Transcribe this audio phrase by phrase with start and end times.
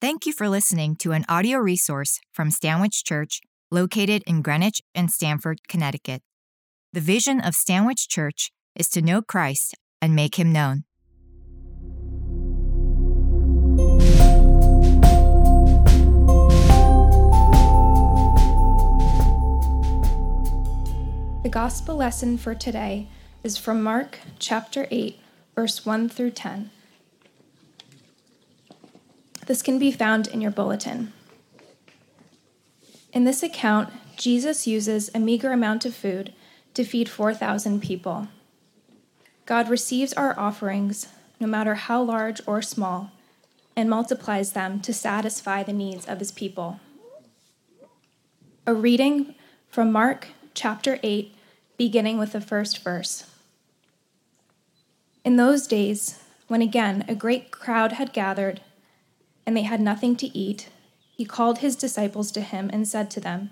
[0.00, 5.10] Thank you for listening to an audio resource from Stanwich Church, located in Greenwich and
[5.10, 6.22] Stamford, Connecticut.
[6.94, 10.84] The vision of Stanwich Church is to know Christ and make him known.
[21.42, 23.08] The gospel lesson for today
[23.44, 25.20] is from Mark chapter 8,
[25.54, 26.70] verse 1 through 10.
[29.50, 31.12] This can be found in your bulletin.
[33.12, 36.32] In this account, Jesus uses a meager amount of food
[36.74, 38.28] to feed 4,000 people.
[39.46, 41.08] God receives our offerings,
[41.40, 43.10] no matter how large or small,
[43.74, 46.78] and multiplies them to satisfy the needs of his people.
[48.68, 49.34] A reading
[49.68, 51.34] from Mark chapter 8,
[51.76, 53.24] beginning with the first verse.
[55.24, 58.60] In those days, when again a great crowd had gathered,
[59.46, 60.68] and they had nothing to eat,
[61.16, 63.50] he called his disciples to him and said to them,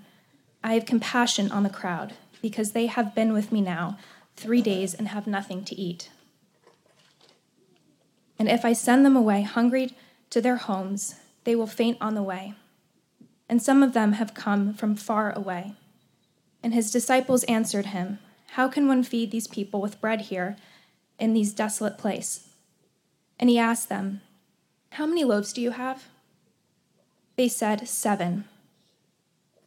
[0.63, 3.97] I have compassion on the crowd, because they have been with me now
[4.35, 6.09] three days and have nothing to eat.
[8.37, 9.95] And if I send them away hungry
[10.29, 12.53] to their homes, they will faint on the way.
[13.49, 15.73] And some of them have come from far away.
[16.63, 18.19] And his disciples answered him,
[18.51, 20.55] How can one feed these people with bread here
[21.19, 22.47] in these desolate place?
[23.39, 24.21] And he asked them,
[24.91, 26.07] How many loaves do you have?
[27.35, 28.45] They said, Seven.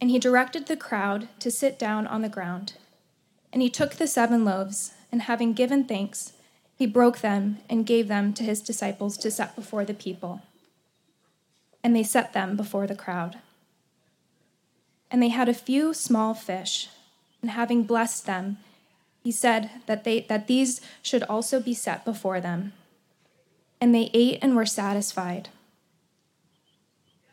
[0.00, 2.74] And he directed the crowd to sit down on the ground.
[3.52, 6.32] And he took the seven loaves, and having given thanks,
[6.76, 10.42] he broke them and gave them to his disciples to set before the people.
[11.84, 13.38] And they set them before the crowd.
[15.10, 16.88] And they had a few small fish,
[17.40, 18.58] and having blessed them,
[19.22, 22.72] he said that, they, that these should also be set before them.
[23.82, 25.48] And they ate and were satisfied.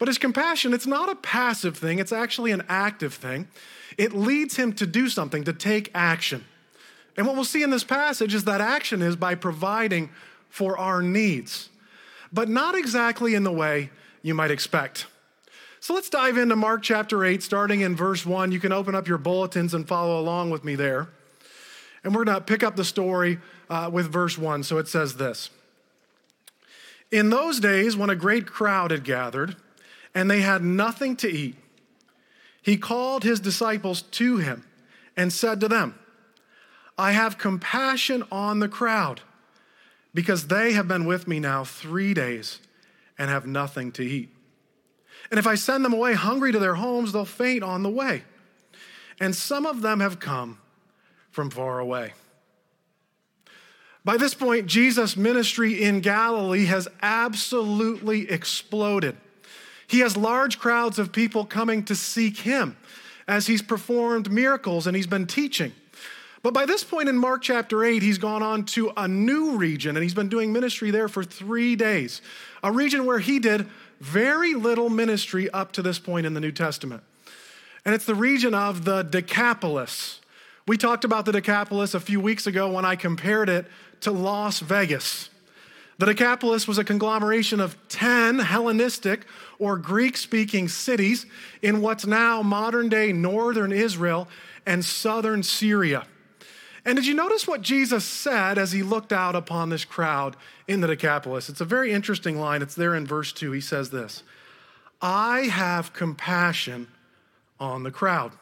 [0.00, 3.48] But his compassion, it's not a passive thing, it's actually an active thing.
[3.98, 6.46] It leads him to do something, to take action.
[7.18, 10.08] And what we'll see in this passage is that action is by providing
[10.50, 11.70] for our needs,
[12.32, 13.90] but not exactly in the way
[14.22, 15.06] you might expect.
[15.80, 18.52] So let's dive into Mark chapter 8, starting in verse 1.
[18.52, 21.08] You can open up your bulletins and follow along with me there.
[22.04, 23.38] And we're going to pick up the story
[23.70, 24.62] uh, with verse 1.
[24.64, 25.48] So it says this
[27.10, 29.56] In those days, when a great crowd had gathered,
[30.14, 31.56] and they had nothing to eat.
[32.62, 34.64] He called his disciples to him
[35.16, 35.98] and said to them,
[36.98, 39.22] I have compassion on the crowd
[40.14, 42.60] because they have been with me now three days
[43.18, 44.34] and have nothing to eat.
[45.30, 48.24] And if I send them away hungry to their homes, they'll faint on the way.
[49.20, 50.58] And some of them have come
[51.30, 52.14] from far away.
[54.04, 59.16] By this point, Jesus' ministry in Galilee has absolutely exploded.
[59.86, 62.76] He has large crowds of people coming to seek him
[63.28, 65.72] as he's performed miracles and he's been teaching.
[66.42, 69.96] But by this point in Mark chapter 8, he's gone on to a new region
[69.96, 72.22] and he's been doing ministry there for three days,
[72.62, 73.66] a region where he did
[74.00, 77.02] very little ministry up to this point in the New Testament.
[77.84, 80.20] and it's the region of the Decapolis.
[80.66, 83.66] We talked about the Decapolis a few weeks ago when I compared it
[84.02, 85.30] to Las Vegas.
[85.98, 89.26] The Decapolis was a conglomeration of 10 Hellenistic
[89.58, 91.26] or Greek speaking cities
[91.60, 94.28] in what's now modern day northern Israel
[94.64, 96.06] and southern Syria.
[96.84, 100.36] And did you notice what Jesus said as he looked out upon this crowd
[100.66, 101.48] in the Decapolis?
[101.48, 102.62] It's a very interesting line.
[102.62, 103.52] It's there in verse 2.
[103.52, 104.22] He says this
[105.02, 106.88] I have compassion
[107.58, 108.32] on the crowd.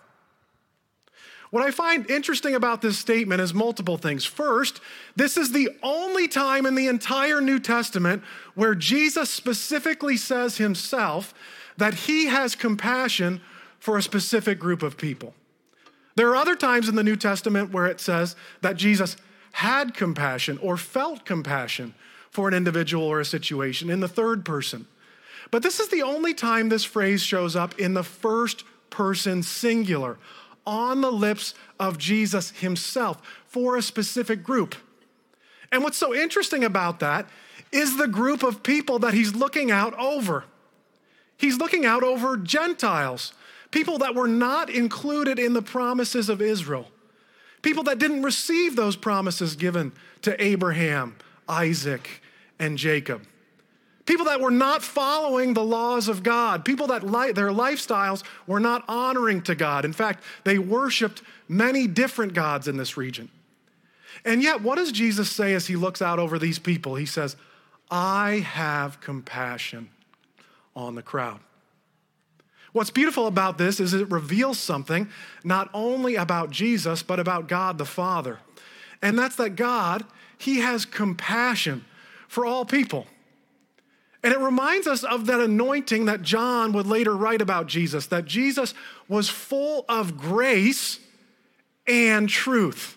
[1.50, 4.25] What I find interesting about this statement is multiple things.
[4.25, 4.81] First,
[5.17, 8.23] this is the only time in the entire New Testament
[8.55, 11.32] where Jesus specifically says himself
[11.79, 13.40] that he has compassion
[13.79, 15.35] for a specific group of people.
[16.18, 19.16] There are other times in the New Testament where it says that Jesus
[19.52, 21.94] had compassion or felt compassion
[22.28, 24.88] for an individual or a situation in the third person.
[25.52, 30.18] But this is the only time this phrase shows up in the first person singular
[30.66, 34.74] on the lips of Jesus himself for a specific group.
[35.70, 37.28] And what's so interesting about that
[37.70, 40.46] is the group of people that he's looking out over.
[41.36, 43.34] He's looking out over Gentiles,
[43.70, 46.88] people that were not included in the promises of Israel,
[47.62, 49.92] people that didn't receive those promises given
[50.22, 51.16] to Abraham,
[51.48, 52.22] Isaac,
[52.58, 53.22] and Jacob
[54.08, 58.58] people that were not following the laws of God, people that li- their lifestyles were
[58.58, 59.84] not honoring to God.
[59.84, 63.28] In fact, they worshiped many different gods in this region.
[64.24, 66.94] And yet, what does Jesus say as he looks out over these people?
[66.94, 67.36] He says,
[67.90, 69.90] I have compassion
[70.74, 71.40] on the crowd.
[72.72, 75.08] What's beautiful about this is it reveals something
[75.42, 78.38] not only about Jesus, but about God the Father.
[79.02, 80.04] And that's that God,
[80.36, 81.84] He has compassion
[82.28, 83.06] for all people.
[84.22, 88.24] And it reminds us of that anointing that John would later write about Jesus, that
[88.24, 88.74] Jesus
[89.08, 90.98] was full of grace
[91.86, 92.96] and truth.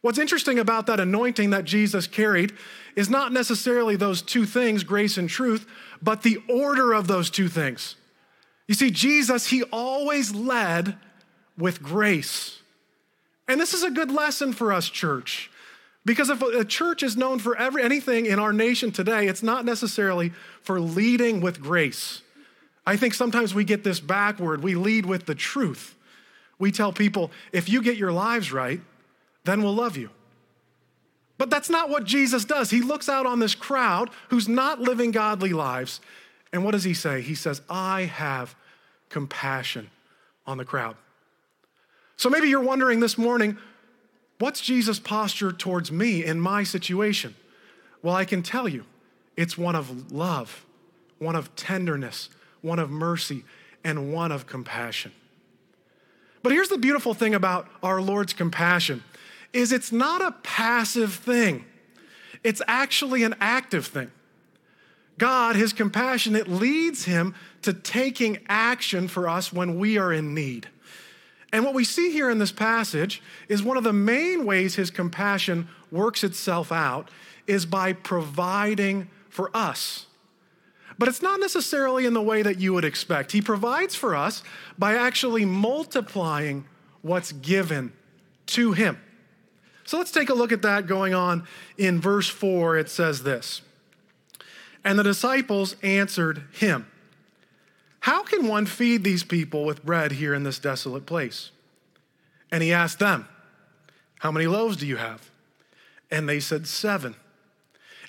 [0.00, 2.52] What's interesting about that anointing that Jesus carried
[2.94, 5.66] is not necessarily those two things, grace and truth,
[6.00, 7.96] but the order of those two things.
[8.66, 10.96] You see, Jesus, he always led
[11.56, 12.60] with grace.
[13.48, 15.50] And this is a good lesson for us, church.
[16.04, 19.64] Because if a church is known for every, anything in our nation today, it's not
[19.64, 20.32] necessarily
[20.62, 22.22] for leading with grace.
[22.86, 24.62] I think sometimes we get this backward.
[24.62, 25.96] We lead with the truth.
[26.58, 28.80] We tell people, if you get your lives right,
[29.44, 30.10] then we'll love you.
[31.38, 32.70] But that's not what Jesus does.
[32.70, 36.00] He looks out on this crowd who's not living godly lives.
[36.56, 37.20] And what does he say?
[37.20, 38.54] He says, I have
[39.10, 39.90] compassion
[40.46, 40.96] on the crowd.
[42.16, 43.58] So maybe you're wondering this morning,
[44.38, 47.34] What's Jesus' posture towards me in my situation?
[48.02, 48.84] Well, I can tell you
[49.36, 50.64] it's one of love,
[51.18, 52.30] one of tenderness,
[52.62, 53.44] one of mercy,
[53.84, 55.12] and one of compassion.
[56.42, 59.02] But here's the beautiful thing about our Lord's compassion
[59.52, 61.66] is it's not a passive thing.
[62.42, 64.10] It's actually an active thing.
[65.18, 70.34] God, his compassion, it leads him to taking action for us when we are in
[70.34, 70.68] need.
[71.52, 74.90] And what we see here in this passage is one of the main ways his
[74.90, 77.10] compassion works itself out
[77.46, 80.06] is by providing for us.
[80.98, 83.32] But it's not necessarily in the way that you would expect.
[83.32, 84.42] He provides for us
[84.78, 86.66] by actually multiplying
[87.02, 87.92] what's given
[88.46, 89.00] to him.
[89.84, 91.46] So let's take a look at that going on
[91.78, 92.76] in verse 4.
[92.78, 93.62] It says this
[94.86, 96.86] And the disciples answered him.
[97.98, 101.50] How can one feed these people with bread here in this desolate place?
[102.52, 103.26] And he asked them,
[104.20, 105.28] How many loaves do you have?
[106.08, 107.16] And they said, Seven.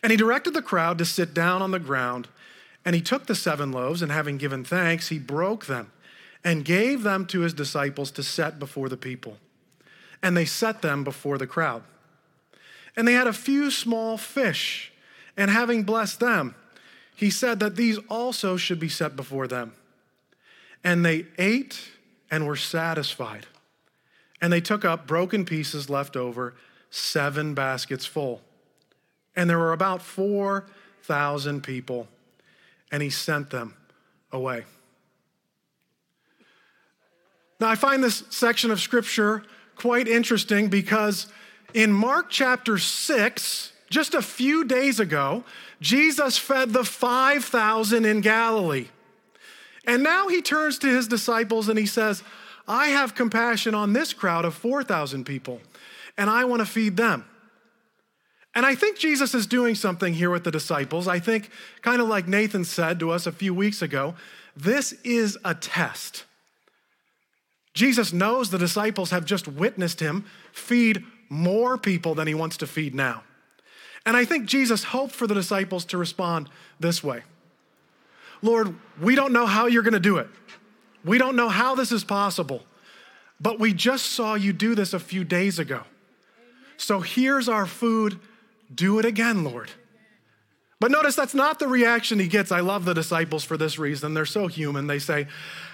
[0.03, 2.27] And he directed the crowd to sit down on the ground.
[2.85, 5.91] And he took the seven loaves, and having given thanks, he broke them
[6.43, 9.39] and gave them to his disciples to set before the people.
[10.21, 11.81] And they set them before the crowd.
[12.95, 14.93] And they had a few small fish,
[15.35, 16.53] and having blessed them,
[17.17, 19.73] he said that these also should be set before them.
[20.83, 21.89] And they ate
[22.29, 23.47] and were satisfied.
[24.39, 26.53] And they took up broken pieces left over,
[26.91, 28.41] seven baskets full.
[29.35, 32.07] And there were about 4,000 people,
[32.91, 33.73] and he sent them
[34.31, 34.65] away.
[37.59, 39.41] Now, I find this section of scripture
[39.75, 41.25] quite interesting because
[41.73, 45.43] in Mark chapter 6, just a few days ago,
[45.79, 48.87] Jesus fed the 5,000 in Galilee.
[49.85, 52.23] And now he turns to his disciples and he says,
[52.67, 55.61] I have compassion on this crowd of 4,000 people,
[56.17, 57.25] and I want to feed them.
[58.53, 61.07] And I think Jesus is doing something here with the disciples.
[61.07, 61.49] I think,
[61.81, 64.15] kind of like Nathan said to us a few weeks ago,
[64.55, 66.25] this is a test.
[67.73, 72.67] Jesus knows the disciples have just witnessed him feed more people than he wants to
[72.67, 73.23] feed now.
[74.07, 76.49] And I think Jesus hoped for the disciples to respond
[76.79, 77.23] this way
[78.41, 80.29] Lord, we don't know how you're going to do it.
[81.03, 82.63] We don't know how this is possible,
[83.41, 85.81] but we just saw you do this a few days ago.
[86.77, 88.19] So here's our food.
[88.73, 89.71] Do it again, Lord.
[90.79, 92.51] But notice that's not the reaction he gets.
[92.51, 94.13] I love the disciples for this reason.
[94.13, 94.87] They're so human.
[94.87, 95.27] They say,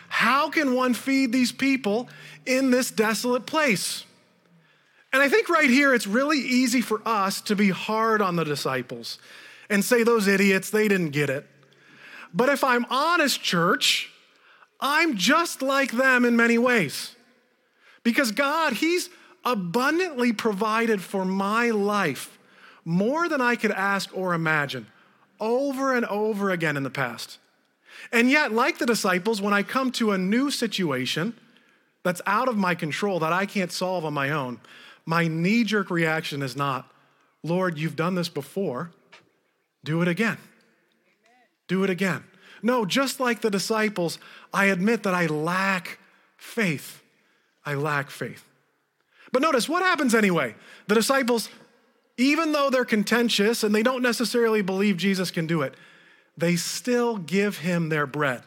[0.09, 2.09] How can one feed these people
[2.45, 4.05] in this desolate place?
[5.13, 8.43] And I think right here it's really easy for us to be hard on the
[8.43, 9.20] disciples
[9.70, 11.48] and say, Those idiots, they didn't get it.
[12.34, 14.12] But if I'm honest, church,
[14.79, 17.15] I'm just like them in many ways.
[18.01, 19.10] Because God, He's
[19.46, 22.38] abundantly provided for my life
[22.84, 24.88] more than I could ask or imagine
[25.39, 27.38] over and over again in the past.
[28.12, 31.38] And yet, like the disciples, when I come to a new situation
[32.03, 34.60] that's out of my control, that I can't solve on my own,
[35.05, 36.89] my knee jerk reaction is not,
[37.43, 38.91] Lord, you've done this before,
[39.83, 40.38] do it again.
[41.67, 42.24] Do it again.
[42.62, 44.19] No, just like the disciples,
[44.53, 46.00] I admit that I lack
[46.38, 47.01] faith.
[47.65, 48.45] I lack faith.
[49.31, 50.55] But notice what happens anyway.
[50.88, 51.50] The disciples
[52.17, 55.74] even though they're contentious and they don't necessarily believe Jesus can do it,
[56.38, 58.43] they still give him their bread.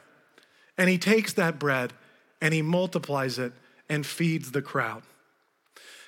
[0.79, 1.93] And he takes that bread
[2.41, 3.53] and he multiplies it
[3.89, 5.03] and feeds the crowd.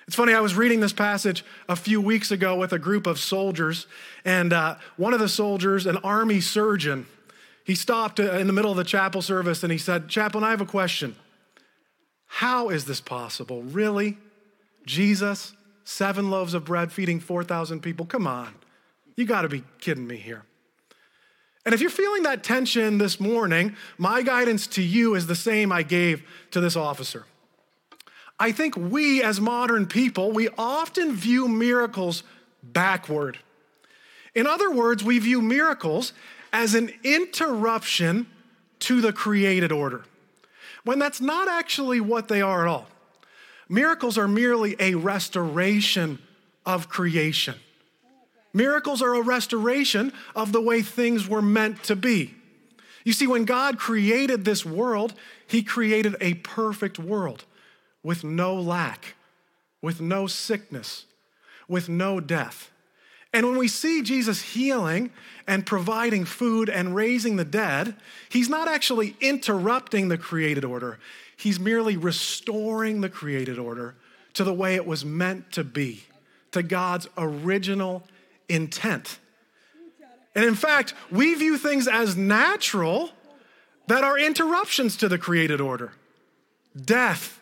[0.08, 3.18] It's funny, I was reading this passage a few weeks ago with a group of
[3.18, 3.86] soldiers,
[4.24, 7.04] and uh, one of the soldiers, an army surgeon,
[7.62, 10.48] he stopped uh, in the middle of the chapel service and he said, Chaplain, I
[10.48, 11.14] have a question.
[12.24, 13.62] How is this possible?
[13.64, 14.16] Really?
[14.86, 15.52] Jesus,
[15.84, 18.06] seven loaves of bread feeding 4,000 people.
[18.06, 18.54] Come on.
[19.14, 20.44] You got to be kidding me here.
[21.66, 25.70] And if you're feeling that tension this morning, my guidance to you is the same
[25.70, 27.26] I gave to this officer.
[28.40, 32.22] I think we as modern people, we often view miracles
[32.62, 33.38] backward.
[34.34, 36.12] In other words, we view miracles
[36.52, 38.26] as an interruption
[38.80, 40.04] to the created order,
[40.84, 42.86] when that's not actually what they are at all.
[43.68, 46.18] Miracles are merely a restoration
[46.64, 47.56] of creation.
[48.54, 52.34] Miracles are a restoration of the way things were meant to be.
[53.04, 55.14] You see, when God created this world,
[55.46, 57.44] He created a perfect world
[58.02, 59.14] with no lack,
[59.82, 61.04] with no sickness,
[61.68, 62.70] with no death.
[63.32, 65.10] And when we see Jesus healing
[65.46, 67.94] and providing food and raising the dead,
[68.28, 70.98] He's not actually interrupting the created order.
[71.36, 73.94] He's merely restoring the created order
[74.34, 76.04] to the way it was meant to be,
[76.52, 78.02] to God's original
[78.48, 79.18] intent.
[80.34, 83.10] And in fact, we view things as natural
[83.88, 85.92] that are interruptions to the created order
[86.80, 87.37] death,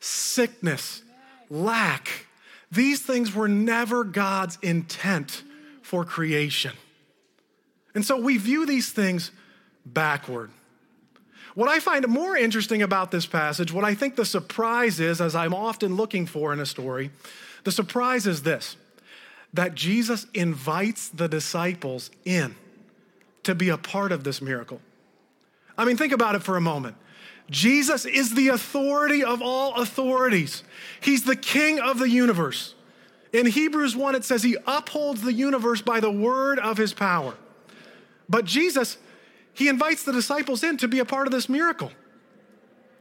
[0.00, 1.02] sickness,
[1.50, 2.26] lack.
[2.70, 5.42] These things were never God's intent
[5.82, 6.72] for creation.
[7.94, 9.30] And so we view these things
[9.84, 10.50] backward.
[11.54, 15.34] What I find more interesting about this passage, what I think the surprise is, as
[15.34, 17.10] I'm often looking for in a story,
[17.64, 18.76] the surprise is this
[19.54, 22.54] that Jesus invites the disciples in
[23.42, 24.80] to be a part of this miracle.
[25.76, 26.96] I mean, think about it for a moment.
[27.50, 30.62] Jesus is the authority of all authorities,
[31.00, 32.74] He's the king of the universe.
[33.30, 37.34] In Hebrews 1, it says He upholds the universe by the word of His power.
[38.28, 38.96] But Jesus
[39.58, 41.90] he invites the disciples in to be a part of this miracle.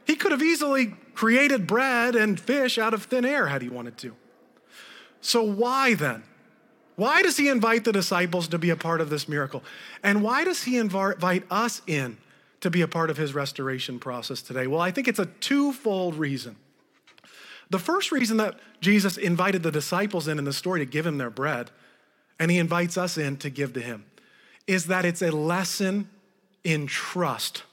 [0.06, 3.96] He could have easily created bread and fish out of thin air had he wanted
[4.00, 4.16] to.
[5.22, 6.24] So, why then?
[6.96, 9.64] Why does he invite the disciples to be a part of this miracle?
[10.02, 12.18] And why does he invite us in
[12.62, 14.68] to be a part of his restoration process today?
[14.68, 16.56] Well, I think it's a twofold reason.
[17.70, 21.18] The first reason that Jesus invited the disciples in in the story to give him
[21.18, 21.72] their bread,
[22.40, 24.06] and he invites us in to give to him,
[24.68, 26.10] is that it's a lesson
[26.64, 27.64] in trust.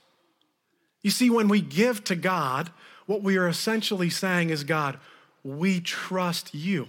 [1.03, 2.71] You see, when we give to God,
[3.07, 4.99] what we are essentially saying is, God,
[5.43, 6.88] we trust you.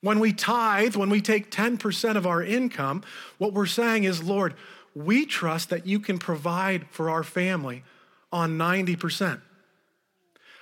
[0.00, 3.02] When we tithe, when we take 10% of our income,
[3.36, 4.54] what we're saying is, Lord,
[4.94, 7.84] we trust that you can provide for our family
[8.32, 9.40] on 90%.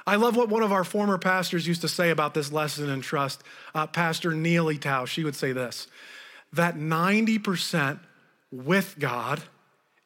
[0.07, 3.03] I love what one of our former pastors used to say about this lesson in
[3.03, 3.43] trust.
[3.75, 5.87] Uh, Pastor Neely Tao, she would say this
[6.55, 8.01] that 90%
[8.51, 9.43] with God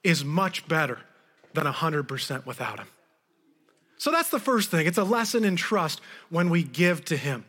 [0.03, 0.99] is much better
[1.55, 2.89] than 100% without Him.
[3.97, 4.89] So that's the first thing.
[4.89, 6.01] It's a lesson in trust
[6.31, 7.45] when we give to Him.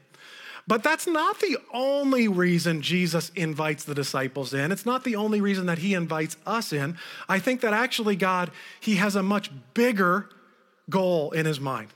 [0.66, 4.72] But that's not the only reason Jesus invites the disciples in.
[4.72, 6.98] It's not the only reason that He invites us in.
[7.28, 10.30] I think that actually God, He has a much bigger
[10.90, 11.90] goal in His mind.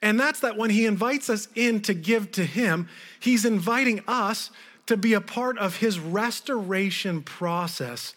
[0.00, 4.50] And that's that when he invites us in to give to him, he's inviting us
[4.86, 8.14] to be a part of his restoration process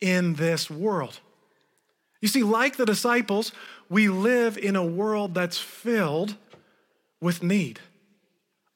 [0.00, 1.20] in this world.
[2.20, 3.52] You see, like the disciples,
[3.88, 6.36] we live in a world that's filled
[7.20, 7.78] with need,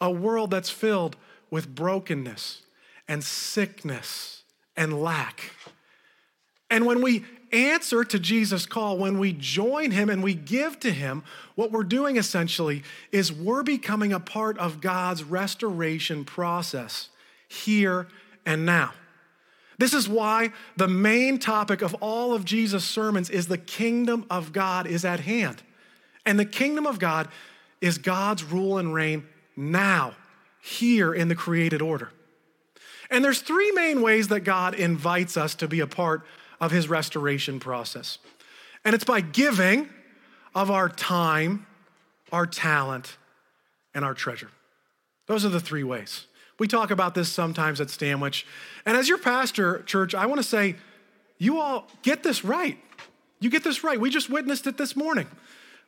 [0.03, 1.17] a world that's filled
[1.51, 2.63] with brokenness
[3.09, 4.43] and sickness
[4.77, 5.53] and lack.
[6.69, 10.91] And when we answer to Jesus' call, when we join him and we give to
[10.91, 11.23] him,
[11.55, 12.83] what we're doing essentially
[13.13, 17.11] is we're becoming a part of God's restoration process
[17.49, 18.09] here
[18.45, 18.93] and now.
[19.79, 24.53] This is why the main topic of all of Jesus' sermons is the kingdom of
[24.53, 25.63] God is at hand.
[26.25, 27.29] And the kingdom of God
[27.81, 30.15] is God's rule and reign now,
[30.61, 32.11] here in the created order.
[33.11, 36.23] And there's three main ways that God invites us to be a part
[36.61, 38.19] of his restoration process.
[38.85, 39.89] And it's by giving
[40.55, 41.67] of our time,
[42.31, 43.17] our talent,
[43.95, 44.51] and our treasure.
[45.27, 46.27] Those are the three ways.
[46.59, 48.47] We talk about this sometimes at Stanwich.
[48.87, 50.77] And as your pastor, church, I want to say,
[51.39, 52.79] you all get this right.
[53.41, 54.01] You get this right.
[54.01, 55.27] We just witnessed it this morning.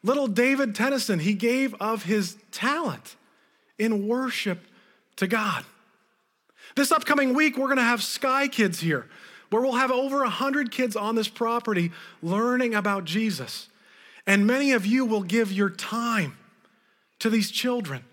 [0.03, 3.17] Little David Tennyson, he gave of his talent
[3.79, 4.61] in worship
[5.17, 5.65] to God.
[6.77, 9.07] This upcoming week, we're going to have Sky Kids here,
[9.51, 13.69] where we'll have over 100 kids on this property learning about Jesus.
[14.27, 16.37] And many of you will give your time
[17.19, 18.05] to these children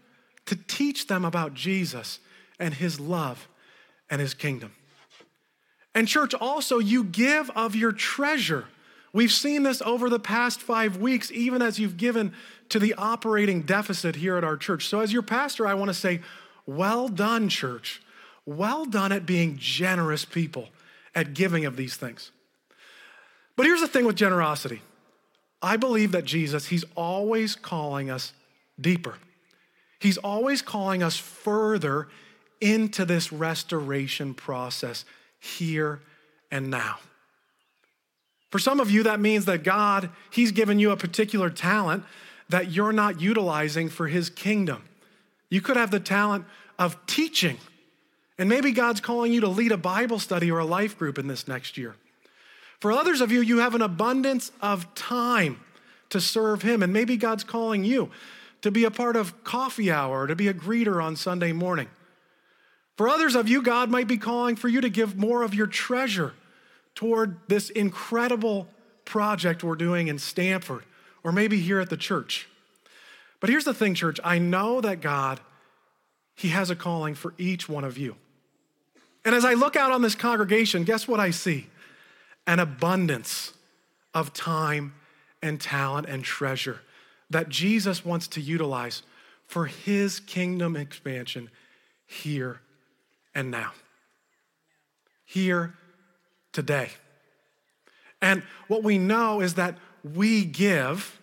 [0.46, 2.20] to teach them about Jesus
[2.60, 3.48] and his love
[4.10, 4.74] and his kingdom.
[5.96, 8.65] And, church, also, you give of your treasure.
[9.13, 12.34] We've seen this over the past five weeks, even as you've given
[12.70, 14.88] to the operating deficit here at our church.
[14.88, 16.22] So, as your pastor, I want to say,
[16.65, 18.01] well done, church.
[18.46, 20.70] Well done at being generous people,
[21.13, 22.32] at giving of these things.
[23.56, 24.82] But here's the thing with generosity
[25.62, 28.34] I believe that Jesus, He's always calling us
[28.80, 29.15] deeper.
[30.00, 32.08] He's always calling us further
[32.59, 35.05] into this restoration process
[35.40, 36.01] here
[36.50, 36.98] and now.
[38.51, 42.03] For some of you, that means that God, He's given you a particular talent
[42.50, 44.83] that you're not utilizing for His kingdom.
[45.50, 46.46] You could have the talent
[46.77, 47.57] of teaching,
[48.37, 51.27] and maybe God's calling you to lead a Bible study or a life group in
[51.27, 51.96] this next year.
[52.81, 55.61] For others of you, you have an abundance of time
[56.09, 58.11] to serve Him, and maybe God's calling you
[58.64, 61.87] to be a part of coffee hour, to be a greeter on Sunday morning.
[62.98, 65.68] For others of you, God might be calling for you to give more of your
[65.68, 66.33] treasure
[66.96, 68.68] toward this incredible
[69.06, 70.84] project we're doing in Stamford
[71.24, 72.48] or maybe here at the church.
[73.40, 75.40] But here's the thing, church I know that God,
[76.36, 78.16] He has a calling for each one of you.
[79.25, 81.68] And as I look out on this congregation, guess what I see?
[82.48, 83.54] An abundance
[84.14, 84.94] of time
[85.42, 86.82] and talent and treasure
[87.30, 89.04] that Jesus wants to utilize
[89.48, 91.50] for His kingdom expansion
[92.06, 92.62] here
[93.34, 93.72] and now.
[95.25, 95.75] Here,
[96.51, 96.90] today.
[98.22, 101.20] And what we know is that we give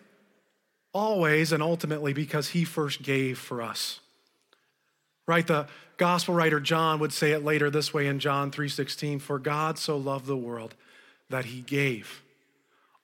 [0.93, 3.99] always and ultimately because he first gave for us.
[5.27, 5.45] Right?
[5.45, 9.77] The gospel writer John would say it later this way in John 3:16, "For God
[9.77, 10.75] so loved the world
[11.29, 12.21] that he gave."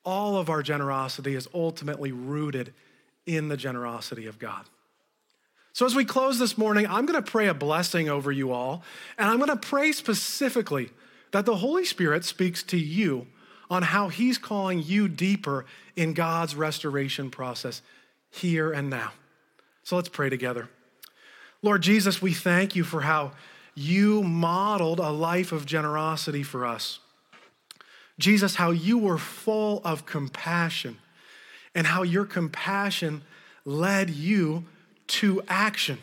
[0.03, 2.73] All of our generosity is ultimately rooted
[3.25, 4.65] in the generosity of God.
[5.73, 8.83] So, as we close this morning, I'm going to pray a blessing over you all,
[9.17, 10.91] and I'm going to pray specifically
[11.35, 13.27] that the Holy Spirit speaks to you
[13.69, 15.65] on how He's calling you deeper
[15.97, 17.81] in God's restoration process
[18.31, 19.11] here and now.
[19.83, 20.69] So, let's pray together.
[21.61, 23.33] Lord Jesus, we thank you for how
[23.73, 26.99] you modeled a life of generosity for us.
[28.17, 30.99] Jesus, how you were full of compassion
[31.75, 33.23] and how your compassion
[33.65, 34.63] led you
[35.07, 35.97] to action.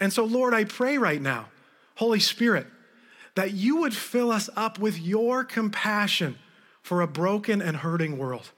[0.00, 1.48] And so, Lord, I pray right now,
[1.96, 2.66] Holy Spirit,
[3.34, 6.36] that you would fill us up with your compassion
[6.82, 8.50] for a broken and hurting world.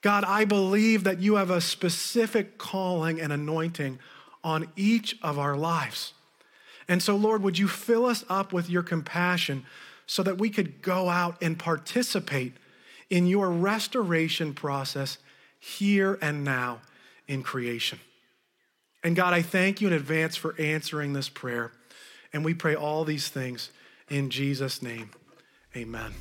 [0.00, 3.98] God, I believe that you have a specific calling and anointing
[4.44, 6.14] on each of our lives.
[6.86, 9.66] And so, Lord, would you fill us up with your compassion
[10.06, 12.54] so that we could go out and participate
[13.10, 15.18] in your restoration process
[15.58, 16.80] here and now
[17.26, 17.98] in creation?
[19.02, 21.72] And God, I thank you in advance for answering this prayer.
[22.32, 23.70] And we pray all these things
[24.08, 25.10] in Jesus' name.
[25.76, 26.12] Amen.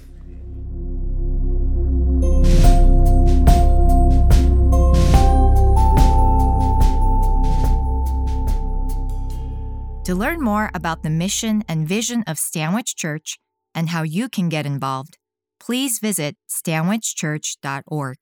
[10.05, 13.39] To learn more about the mission and vision of Stanwich Church
[13.75, 15.17] and how you can get involved,
[15.59, 18.17] please visit stanwichchurch.org.